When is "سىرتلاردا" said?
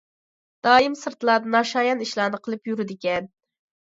1.01-1.51